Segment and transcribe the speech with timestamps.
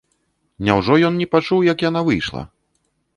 [0.69, 2.41] Няўжо ён не пачуў, як яна выйшла?